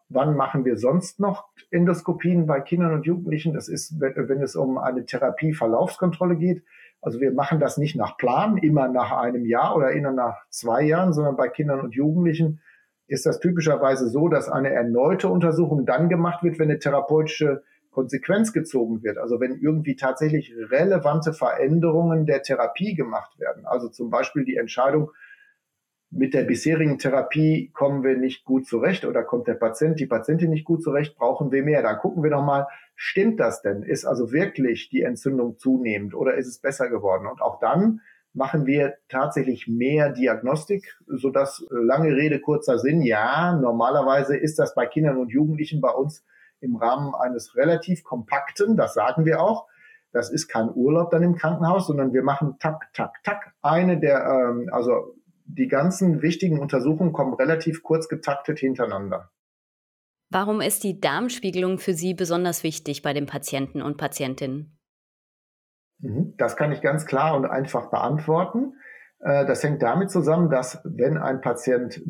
[0.08, 3.54] Wann machen wir sonst noch Endoskopien bei Kindern und Jugendlichen?
[3.54, 6.62] Das ist, wenn es um eine Therapieverlaufskontrolle geht.
[7.00, 10.82] Also wir machen das nicht nach Plan, immer nach einem Jahr oder immer nach zwei
[10.82, 12.60] Jahren, sondern bei Kindern und Jugendlichen
[13.06, 17.62] ist das typischerweise so, dass eine erneute Untersuchung dann gemacht wird, wenn eine therapeutische
[17.94, 19.16] Konsequenz gezogen wird.
[19.18, 23.64] Also wenn irgendwie tatsächlich relevante Veränderungen der Therapie gemacht werden.
[23.64, 25.10] Also zum Beispiel die Entscheidung,
[26.10, 30.50] mit der bisherigen Therapie kommen wir nicht gut zurecht oder kommt der Patient, die Patientin
[30.50, 31.82] nicht gut zurecht, brauchen wir mehr.
[31.82, 33.82] Dann gucken wir doch mal, stimmt das denn?
[33.82, 37.26] Ist also wirklich die Entzündung zunehmend oder ist es besser geworden?
[37.26, 38.00] Und auch dann
[38.32, 44.74] machen wir tatsächlich mehr Diagnostik, sodass äh, lange Rede, kurzer Sinn, ja, normalerweise ist das
[44.74, 46.24] bei Kindern und Jugendlichen bei uns
[46.64, 49.68] im Rahmen eines relativ kompakten, das sagen wir auch,
[50.12, 53.52] das ist kein Urlaub dann im Krankenhaus, sondern wir machen tak, tak, tak.
[53.62, 59.30] Eine der, ähm, also die ganzen wichtigen Untersuchungen kommen relativ kurz getaktet hintereinander.
[60.30, 64.78] Warum ist die Darmspiegelung für Sie besonders wichtig bei den Patienten und Patientinnen?
[65.98, 66.34] Mhm.
[66.36, 68.74] Das kann ich ganz klar und einfach beantworten.
[69.20, 72.02] Äh, das hängt damit zusammen, dass wenn ein Patient,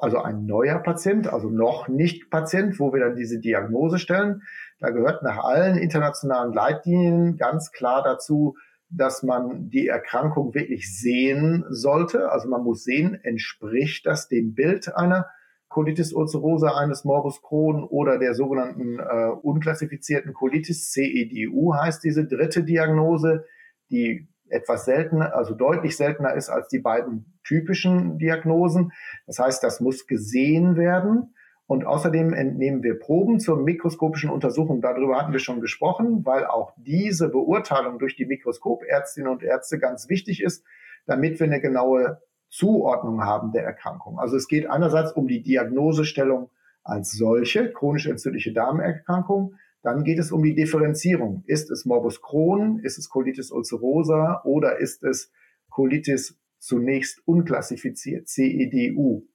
[0.00, 4.42] also ein neuer Patient, also noch nicht Patient, wo wir dann diese Diagnose stellen,
[4.80, 8.56] da gehört nach allen internationalen Leitlinien ganz klar dazu,
[8.88, 12.30] dass man die Erkrankung wirklich sehen sollte.
[12.30, 15.26] Also man muss sehen, entspricht das dem Bild einer
[15.68, 22.62] Colitis ulcerosa, eines Morbus Crohn oder der sogenannten äh, unklassifizierten Colitis, CEDU heißt diese dritte
[22.62, 23.44] Diagnose,
[23.90, 28.92] die etwas seltener, also deutlich seltener ist als die beiden typischen Diagnosen.
[29.26, 31.34] Das heißt, das muss gesehen werden.
[31.68, 34.80] Und außerdem entnehmen wir Proben zur mikroskopischen Untersuchung.
[34.80, 40.08] Darüber hatten wir schon gesprochen, weil auch diese Beurteilung durch die Mikroskopärztinnen und Ärzte ganz
[40.08, 40.64] wichtig ist,
[41.06, 44.18] damit wir eine genaue Zuordnung haben der Erkrankung.
[44.20, 46.50] Also es geht einerseits um die Diagnosestellung
[46.84, 49.56] als solche, chronisch entzündliche Darmerkrankung.
[49.86, 51.44] Dann geht es um die Differenzierung.
[51.46, 52.80] Ist es Morbus Crohn?
[52.80, 54.42] Ist es Colitis ulcerosa?
[54.42, 55.30] Oder ist es
[55.70, 59.28] Colitis zunächst unklassifiziert, CEDU?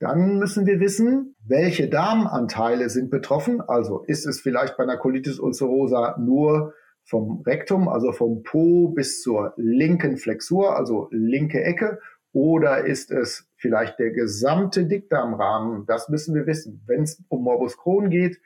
[0.00, 3.60] Dann müssen wir wissen, welche Darmanteile sind betroffen.
[3.60, 9.22] Also ist es vielleicht bei einer Colitis ulcerosa nur vom Rektum, also vom Po bis
[9.22, 12.00] zur linken Flexur, also linke Ecke,
[12.32, 15.86] oder ist es vielleicht der gesamte Dickdarmrahmen?
[15.86, 16.82] Das müssen wir wissen.
[16.84, 18.40] Wenn es um Morbus Crohn geht,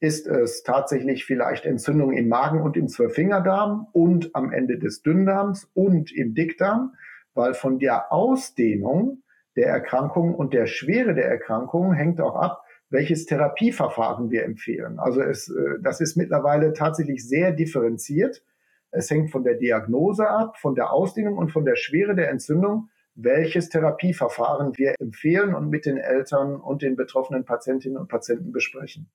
[0.00, 5.70] ist es tatsächlich vielleicht Entzündung im Magen und im Zwölffingerdarm und am Ende des Dünndarms
[5.74, 6.94] und im Dickdarm,
[7.34, 9.22] weil von der Ausdehnung
[9.56, 14.98] der Erkrankung und der Schwere der Erkrankung hängt auch ab, welches Therapieverfahren wir empfehlen.
[14.98, 18.44] Also es, äh, das ist mittlerweile tatsächlich sehr differenziert.
[18.90, 22.90] Es hängt von der Diagnose ab, von der Ausdehnung und von der Schwere der Entzündung,
[23.14, 29.08] welches Therapieverfahren wir empfehlen und mit den Eltern und den betroffenen Patientinnen und Patienten besprechen.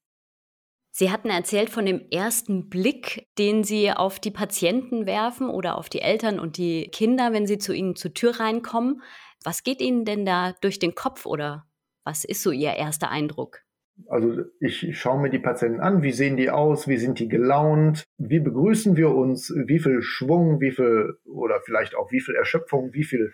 [0.93, 5.87] Sie hatten erzählt von dem ersten Blick, den Sie auf die Patienten werfen oder auf
[5.87, 9.01] die Eltern und die Kinder, wenn sie zu Ihnen zur Tür reinkommen.
[9.43, 11.65] Was geht Ihnen denn da durch den Kopf oder
[12.03, 13.61] was ist so Ihr erster Eindruck?
[14.07, 18.03] Also ich schaue mir die Patienten an, wie sehen die aus, wie sind die gelaunt,
[18.17, 22.93] wie begrüßen wir uns, wie viel Schwung, wie viel oder vielleicht auch wie viel Erschöpfung,
[22.93, 23.31] wie viel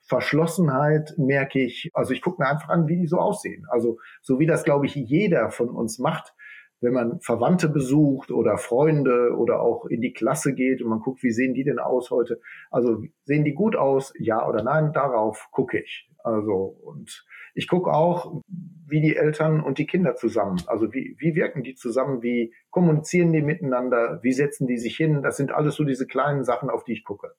[0.00, 1.90] Verschlossenheit merke ich.
[1.94, 3.66] Also ich gucke mir einfach an, wie die so aussehen.
[3.70, 6.34] Also so wie das, glaube ich, jeder von uns macht,
[6.80, 11.22] wenn man Verwandte besucht oder Freunde oder auch in die Klasse geht und man guckt,
[11.22, 12.40] wie sehen die denn aus heute?
[12.70, 14.12] Also sehen die gut aus?
[14.18, 14.92] Ja oder nein?
[14.92, 16.08] Darauf gucke ich.
[16.22, 18.40] Also und ich gucke auch,
[18.86, 20.62] wie die Eltern und die Kinder zusammen.
[20.66, 22.22] Also wie, wie wirken die zusammen?
[22.22, 24.20] Wie kommunizieren die miteinander?
[24.22, 25.22] Wie setzen die sich hin?
[25.22, 27.34] Das sind alles so diese kleinen Sachen, auf die ich gucke.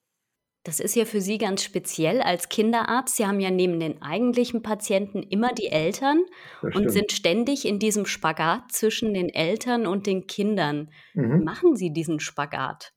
[0.62, 3.16] Das ist ja für Sie ganz speziell als Kinderarzt.
[3.16, 6.22] Sie haben ja neben den eigentlichen Patienten immer die Eltern
[6.62, 10.90] und sind ständig in diesem Spagat zwischen den Eltern und den Kindern.
[11.14, 11.40] Mhm.
[11.40, 12.92] Wie machen Sie diesen Spagat?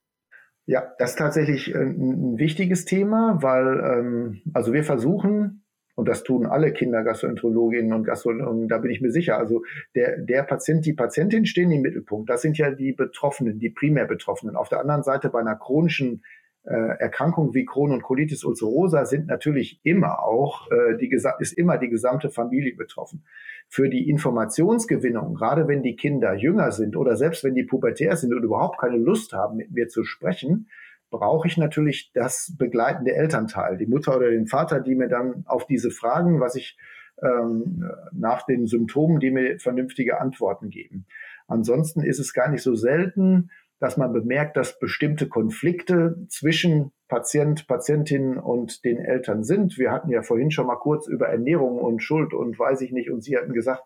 [0.66, 5.64] Ja, das ist tatsächlich ein, ein wichtiges Thema, weil ähm, also wir versuchen,
[5.96, 9.64] und das tun alle Kindergastroenterologinnen und Gastroenterologen, da bin ich mir sicher, also
[9.96, 12.30] der, der Patient, die Patientin stehen im Mittelpunkt.
[12.30, 14.56] Das sind ja die Betroffenen, die primär Betroffenen.
[14.56, 19.28] Auf der anderen Seite bei einer chronischen äh, Erkrankungen wie Crohn und Colitis ulcerosa sind
[19.28, 23.26] natürlich immer auch, äh, die, ist immer die gesamte Familie betroffen.
[23.68, 28.34] Für die Informationsgewinnung, gerade wenn die Kinder jünger sind oder selbst wenn die pubertär sind
[28.34, 30.70] und überhaupt keine Lust haben, mit mir zu sprechen,
[31.10, 35.68] brauche ich natürlich das begleitende Elternteil, die Mutter oder den Vater, die mir dann auf
[35.68, 36.78] diese Fragen, was ich
[37.22, 41.06] ähm, nach den Symptomen, die mir vernünftige Antworten geben.
[41.48, 43.52] Ansonsten ist es gar nicht so selten,
[43.84, 49.78] dass man bemerkt, dass bestimmte Konflikte zwischen Patient, Patientin und den Eltern sind.
[49.78, 53.12] Wir hatten ja vorhin schon mal kurz über Ernährung und Schuld und weiß ich nicht,
[53.12, 53.84] und Sie hatten gesagt,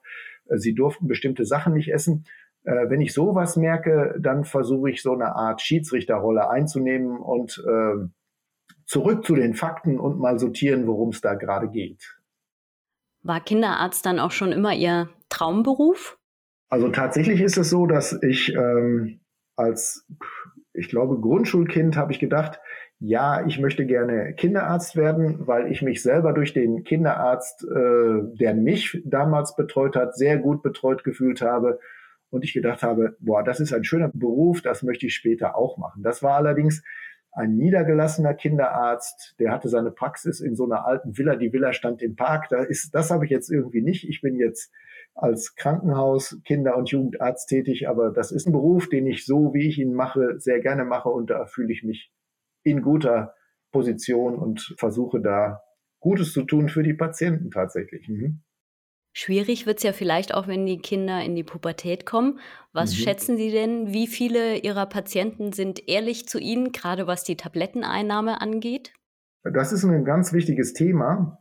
[0.50, 2.26] äh, Sie durften bestimmte Sachen nicht essen.
[2.64, 8.08] Äh, wenn ich sowas merke, dann versuche ich so eine Art Schiedsrichterrolle einzunehmen und äh,
[8.86, 12.20] zurück zu den Fakten und mal sortieren, worum es da gerade geht.
[13.24, 16.20] War Kinderarzt dann auch schon immer Ihr Traumberuf?
[16.70, 19.22] Also tatsächlich ist es so, dass ich ähm,
[19.58, 20.08] als,
[20.74, 22.60] ich glaube, Grundschulkind habe ich gedacht,
[23.00, 28.56] ja, ich möchte gerne Kinderarzt werden, weil ich mich selber durch den Kinderarzt, äh, der
[28.56, 31.80] mich damals betreut hat, sehr gut betreut gefühlt habe.
[32.30, 35.78] Und ich gedacht habe, boah, das ist ein schöner Beruf, das möchte ich später auch
[35.78, 36.02] machen.
[36.04, 36.84] Das war allerdings
[37.38, 41.36] ein niedergelassener Kinderarzt, der hatte seine Praxis in so einer alten Villa.
[41.36, 42.50] Die Villa stand im Park.
[42.50, 44.10] Da ist, das habe ich jetzt irgendwie nicht.
[44.10, 44.74] Ich bin jetzt
[45.14, 49.68] als Krankenhaus, Kinder- und Jugendarzt tätig, aber das ist ein Beruf, den ich so, wie
[49.68, 52.12] ich ihn mache, sehr gerne mache und da fühle ich mich
[52.64, 53.36] in guter
[53.72, 55.62] Position und versuche da
[56.00, 58.08] Gutes zu tun für die Patienten tatsächlich.
[58.08, 58.42] Mhm.
[59.20, 62.40] Schwierig wird es ja vielleicht auch, wenn die Kinder in die Pubertät kommen.
[62.72, 62.98] Was mhm.
[62.98, 68.42] schätzen Sie denn, wie viele Ihrer Patienten sind ehrlich zu Ihnen, gerade was die Tabletteneinnahme
[68.42, 68.94] angeht?
[69.42, 71.40] Das ist ein ganz wichtiges Thema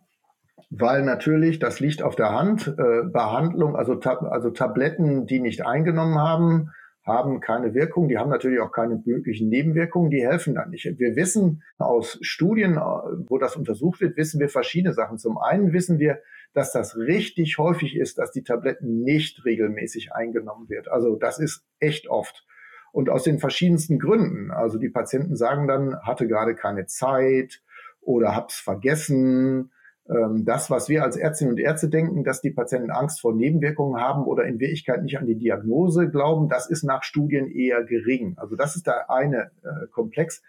[0.71, 5.65] weil natürlich, das liegt auf der Hand, äh, Behandlung, also, Tab also Tabletten, die nicht
[5.65, 6.71] eingenommen haben,
[7.07, 8.09] haben keine Wirkung.
[8.09, 10.11] Die haben natürlich auch keine möglichen Nebenwirkungen.
[10.11, 10.85] Die helfen dann nicht.
[10.99, 12.81] Wir wissen aus Studien, äh,
[13.29, 15.17] wo das untersucht wird, wissen wir verschiedene Sachen.
[15.17, 16.21] Zum einen wissen wir,
[16.53, 20.89] dass das richtig häufig ist, dass die Tabletten nicht regelmäßig eingenommen wird.
[20.89, 22.45] Also das ist echt oft.
[22.93, 24.51] Und aus den verschiedensten Gründen.
[24.51, 27.63] Also die Patienten sagen dann, hatte gerade keine Zeit
[28.01, 29.71] oder hab's vergessen
[30.09, 34.25] das, was wir als Ärztinnen und Ärzte denken, dass die Patienten Angst vor Nebenwirkungen haben
[34.25, 38.35] oder in Wirklichkeit nicht an die Diagnose glauben, das ist nach Studien eher gering.
[38.37, 40.45] Also das ist der eine äh, Komplex.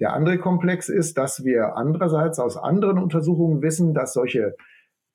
[0.00, 4.54] Der andere Komplex ist, dass wir andererseits aus anderen Untersuchungen wissen, dass solche,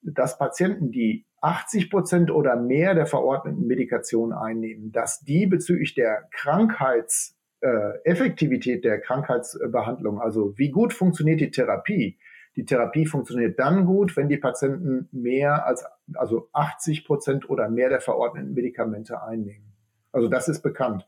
[0.01, 6.27] dass Patienten, die 80 Prozent oder mehr der verordneten Medikation einnehmen, dass die bezüglich der
[6.31, 12.17] Krankheitseffektivität äh, der Krankheitsbehandlung, also wie gut funktioniert die Therapie,
[12.55, 17.89] die Therapie funktioniert dann gut, wenn die Patienten mehr als, also 80 Prozent oder mehr
[17.89, 19.73] der verordneten Medikamente einnehmen.
[20.11, 21.05] Also das ist bekannt.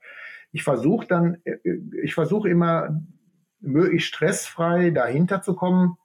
[0.51, 1.37] Ich versuche dann,
[2.03, 3.01] ich versuche immer
[3.59, 5.97] möglichst stressfrei dahinter zu kommen,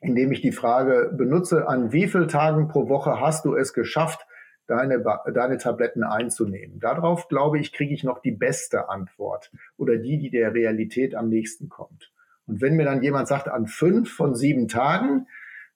[0.00, 4.26] indem ich die Frage benutze, an wie vielen Tagen pro Woche hast du es geschafft,
[4.68, 5.02] deine,
[5.34, 6.78] deine Tabletten einzunehmen?
[6.78, 11.28] Darauf, glaube ich, kriege ich noch die beste Antwort oder die, die der Realität am
[11.28, 12.12] nächsten kommt.
[12.48, 15.26] Und wenn mir dann jemand sagt, an fünf von sieben Tagen,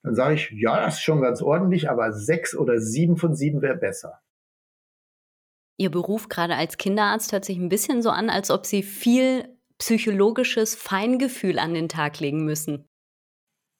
[0.01, 3.61] dann sage ich, ja, das ist schon ganz ordentlich, aber sechs oder sieben von sieben
[3.61, 4.19] wäre besser.
[5.77, 9.45] Ihr Beruf gerade als Kinderarzt hört sich ein bisschen so an, als ob Sie viel
[9.77, 12.85] psychologisches Feingefühl an den Tag legen müssen.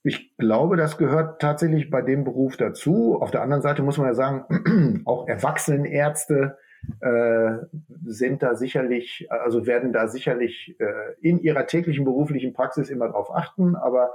[0.04, 3.22] Ich glaube, das gehört tatsächlich bei dem Beruf dazu.
[3.22, 6.58] Auf der anderen Seite muss man ja sagen, auch Erwachsenenärzte
[7.00, 7.66] äh,
[8.06, 13.34] sind da sicherlich, also werden da sicherlich äh, in ihrer täglichen beruflichen Praxis immer darauf
[13.34, 13.76] achten.
[13.76, 14.14] Aber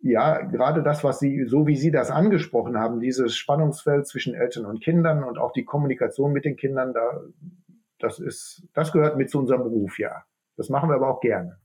[0.00, 4.64] ja, gerade das, was Sie, so wie Sie das angesprochen haben, dieses Spannungsfeld zwischen Eltern
[4.64, 7.22] und Kindern und auch die Kommunikation mit den Kindern, da,
[7.98, 10.24] das ist, das gehört mit zu unserem Beruf, ja.
[10.56, 11.58] Das machen wir aber auch gerne.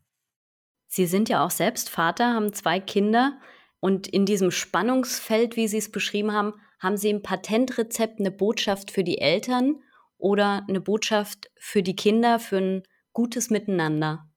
[0.88, 3.40] Sie sind ja auch selbst Vater, haben zwei Kinder.
[3.80, 8.92] Und in diesem Spannungsfeld, wie Sie es beschrieben haben, haben Sie im Patentrezept eine Botschaft
[8.92, 9.82] für die Eltern
[10.18, 14.30] oder eine Botschaft für die Kinder, für ein gutes Miteinander?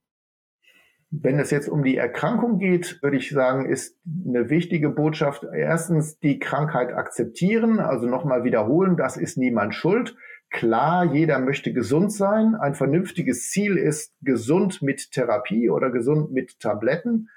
[1.11, 6.19] Wenn es jetzt um die Erkrankung geht, würde ich sagen, ist eine wichtige Botschaft erstens
[6.19, 10.17] die Krankheit akzeptieren, also nochmal wiederholen, das ist niemand schuld.
[10.51, 12.55] Klar, jeder möchte gesund sein.
[12.55, 17.29] Ein vernünftiges Ziel ist gesund mit Therapie oder gesund mit Tabletten.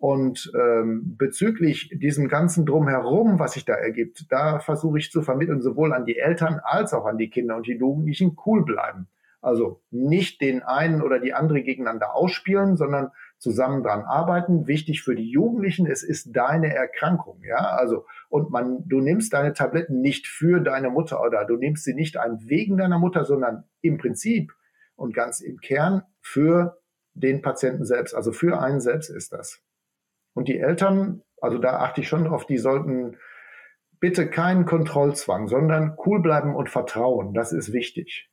[0.00, 5.60] Und ähm, bezüglich diesem ganzen Drumherum, was sich da ergibt, da versuche ich zu vermitteln,
[5.60, 9.08] sowohl an die Eltern als auch an die Kinder und die Jugendlichen cool bleiben.
[9.42, 14.66] Also nicht den einen oder die andere gegeneinander ausspielen, sondern zusammen dran arbeiten.
[14.66, 17.58] Wichtig für die Jugendlichen, es ist deine Erkrankung, ja.
[17.76, 21.94] Also, und man, du nimmst deine Tabletten nicht für deine Mutter oder du nimmst sie
[21.94, 24.52] nicht ein wegen deiner Mutter, sondern im Prinzip
[24.96, 26.78] und ganz im Kern für
[27.12, 28.14] den Patienten selbst.
[28.14, 29.62] Also für einen selbst ist das.
[30.40, 33.18] Und die Eltern, also da achte ich schon drauf, die sollten
[34.00, 37.34] bitte keinen Kontrollzwang, sondern cool bleiben und vertrauen.
[37.34, 38.30] Das ist wichtig.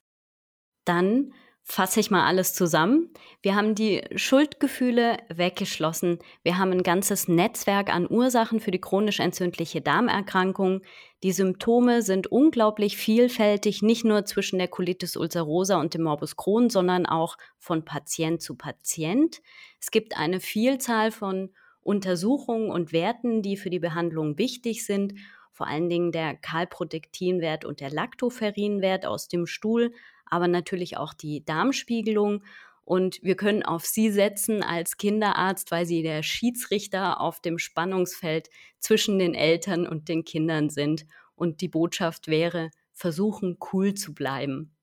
[0.85, 1.33] Dann
[1.63, 3.09] fasse ich mal alles zusammen.
[3.41, 6.19] Wir haben die Schuldgefühle weggeschlossen.
[6.43, 10.83] Wir haben ein ganzes Netzwerk an Ursachen für die chronisch entzündliche Darmerkrankung.
[11.23, 16.69] Die Symptome sind unglaublich vielfältig, nicht nur zwischen der Colitis ulcerosa und dem Morbus Crohn,
[16.69, 19.41] sondern auch von Patient zu Patient.
[19.81, 21.49] Es gibt eine Vielzahl von
[21.87, 25.13] Untersuchungen und Werten, die für die Behandlung wichtig sind,
[25.53, 29.93] vor allen Dingen der Kalprotektinwert und der Lactoferinwert aus dem Stuhl,
[30.25, 32.43] aber natürlich auch die Darmspiegelung.
[32.83, 38.49] Und wir können auf Sie setzen als Kinderarzt, weil Sie der Schiedsrichter auf dem Spannungsfeld
[38.79, 41.05] zwischen den Eltern und den Kindern sind.
[41.35, 44.75] Und die Botschaft wäre, versuchen cool zu bleiben.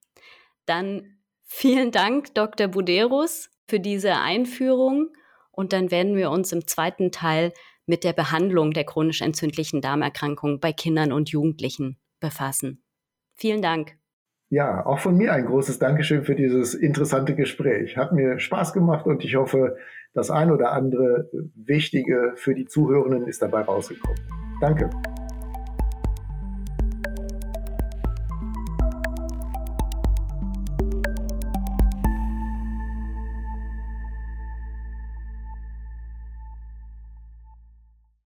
[0.65, 2.69] Dann vielen Dank, Dr.
[2.69, 5.11] Buderus, für diese Einführung.
[5.55, 7.53] Und dann werden wir uns im zweiten Teil
[7.87, 12.83] mit der Behandlung der chronisch entzündlichen Darmerkrankung bei Kindern und Jugendlichen befassen.
[13.35, 13.97] Vielen Dank.
[14.51, 17.97] Ja, auch von mir ein großes Dankeschön für dieses interessante Gespräch.
[17.97, 19.77] Hat mir Spaß gemacht und ich hoffe,
[20.13, 24.21] das ein oder andere Wichtige für die Zuhörenden ist dabei rausgekommen.
[24.61, 24.91] Danke.